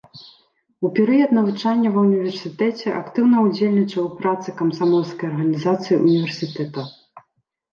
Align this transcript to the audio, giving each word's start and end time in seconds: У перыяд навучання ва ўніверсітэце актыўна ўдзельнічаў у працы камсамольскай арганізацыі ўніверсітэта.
У 0.87 0.89
перыяд 0.99 1.33
навучання 1.39 1.91
ва 1.97 2.05
ўніверсітэце 2.05 2.87
актыўна 3.01 3.37
ўдзельнічаў 3.49 4.01
у 4.05 4.09
працы 4.23 4.47
камсамольскай 4.63 5.27
арганізацыі 5.33 6.01
ўніверсітэта. 6.07 6.81